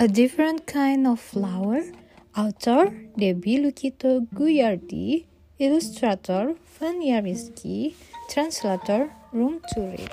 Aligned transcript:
A 0.00 0.06
different 0.06 0.64
kind 0.64 1.08
of 1.08 1.18
flower. 1.18 1.82
Author 2.36 2.94
Debbie 3.18 3.58
Lukito 3.58 4.28
Guyardi. 4.32 5.26
Illustrator 5.58 6.54
Vanya. 6.78 7.20
Translator 8.30 9.10
Room 9.32 9.60
to 9.74 9.80
Read. 9.80 10.12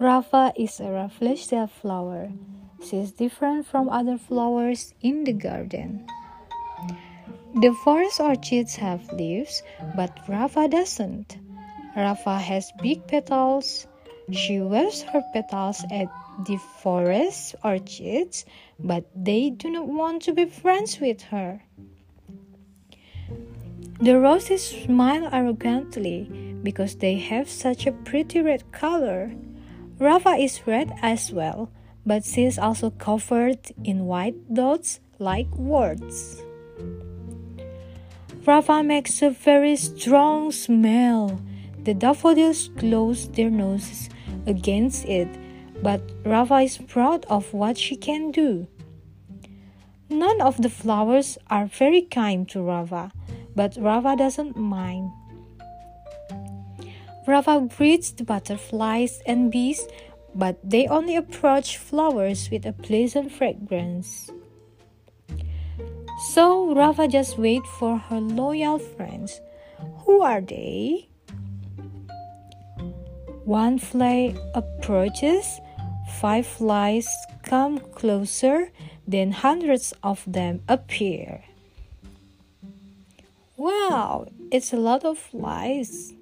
Rafa 0.00 0.52
is 0.58 0.80
a 0.80 0.90
rafflesia 0.90 1.70
flower. 1.70 2.32
She 2.84 2.96
is 2.96 3.12
different 3.12 3.64
from 3.64 3.88
other 3.88 4.18
flowers 4.18 4.94
in 5.00 5.22
the 5.22 5.32
garden. 5.32 6.08
The 7.62 7.72
forest 7.84 8.18
orchids 8.18 8.74
have 8.74 9.12
leaves, 9.12 9.62
but 9.94 10.10
Rafa 10.26 10.66
doesn't. 10.66 11.38
Rafa 11.94 12.36
has 12.36 12.72
big 12.82 13.06
petals. 13.06 13.86
She 14.32 14.58
waves 14.58 15.02
her 15.02 15.22
petals 15.32 15.84
at 15.90 16.08
the 16.46 16.56
forest 16.80 17.56
orchids, 17.62 18.46
but 18.78 19.04
they 19.14 19.50
do 19.50 19.70
not 19.70 19.86
want 19.86 20.22
to 20.22 20.32
be 20.32 20.46
friends 20.46 20.98
with 20.98 21.20
her. 21.24 21.60
The 24.00 24.18
roses 24.18 24.64
smile 24.64 25.28
arrogantly 25.30 26.24
because 26.62 26.96
they 26.96 27.16
have 27.16 27.48
such 27.48 27.86
a 27.86 27.92
pretty 27.92 28.40
red 28.40 28.72
color. 28.72 29.32
Rafa 29.98 30.36
is 30.36 30.66
red 30.66 30.92
as 31.02 31.30
well, 31.30 31.70
but 32.06 32.24
she 32.24 32.44
is 32.44 32.58
also 32.58 32.90
covered 32.90 33.60
in 33.84 34.06
white 34.06 34.52
dots 34.52 35.00
like 35.18 35.48
warts. 35.54 36.42
Rafa 38.46 38.82
makes 38.82 39.22
a 39.22 39.30
very 39.30 39.76
strong 39.76 40.50
smell. 40.50 41.40
The 41.84 41.94
daffodils 41.94 42.70
close 42.76 43.28
their 43.28 43.50
noses 43.50 44.08
against 44.46 45.04
it, 45.06 45.28
but 45.82 46.00
Rafa 46.24 46.60
is 46.60 46.78
proud 46.78 47.24
of 47.26 47.52
what 47.52 47.76
she 47.76 47.96
can 47.96 48.30
do. 48.30 48.66
None 50.10 50.40
of 50.40 50.60
the 50.60 50.70
flowers 50.70 51.38
are 51.50 51.66
very 51.66 52.02
kind 52.02 52.48
to 52.50 52.62
Rafa, 52.62 53.10
but 53.56 53.76
Rafa 53.78 54.16
doesn't 54.16 54.56
mind. 54.56 55.10
Rafa 57.26 57.68
greets 57.76 58.10
the 58.10 58.24
butterflies 58.24 59.22
and 59.26 59.50
bees, 59.50 59.86
but 60.34 60.58
they 60.62 60.86
only 60.86 61.16
approach 61.16 61.78
flowers 61.78 62.50
with 62.50 62.66
a 62.66 62.72
pleasant 62.72 63.32
fragrance. 63.32 64.30
So 66.32 66.74
Rafa 66.74 67.08
just 67.08 67.38
waits 67.38 67.68
for 67.78 67.96
her 67.96 68.20
loyal 68.20 68.78
friends. 68.78 69.40
Who 70.04 70.20
are 70.22 70.40
they? 70.40 71.08
One 73.44 73.78
fly 73.78 74.34
approaches, 74.54 75.60
five 76.18 76.46
flies 76.46 77.06
come 77.42 77.78
closer, 77.78 78.72
then 79.06 79.32
hundreds 79.32 79.92
of 80.02 80.24
them 80.26 80.62
appear. 80.66 81.44
Wow, 83.58 84.26
it's 84.50 84.72
a 84.72 84.78
lot 84.78 85.04
of 85.04 85.18
flies. 85.18 86.14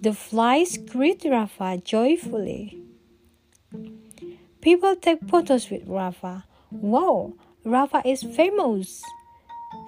The 0.00 0.14
flies 0.14 0.78
greet 0.78 1.24
Rafa 1.24 1.82
joyfully. 1.84 2.78
People 4.62 4.96
take 4.96 5.20
photos 5.28 5.68
with 5.68 5.86
Rafa. 5.86 6.44
Wow, 6.70 7.34
Rafa 7.64 8.00
is 8.04 8.22
famous. 8.22 9.02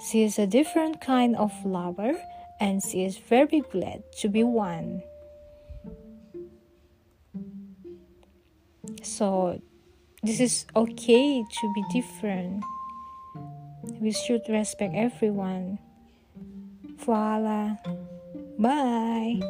She 0.04 0.22
is 0.22 0.38
a 0.38 0.46
different 0.46 1.00
kind 1.00 1.34
of 1.34 1.50
flower 1.62 2.14
and 2.60 2.82
she 2.82 3.04
is 3.04 3.16
very 3.16 3.62
glad 3.72 4.02
to 4.20 4.28
be 4.28 4.44
one. 4.44 5.02
So, 9.18 9.60
this 10.22 10.38
is 10.38 10.64
okay 10.76 11.42
to 11.42 11.72
be 11.74 11.82
different. 11.90 12.62
We 13.98 14.12
should 14.12 14.42
respect 14.48 14.94
everyone. 14.94 15.80
Voila. 17.02 17.74
Bye. 18.60 19.40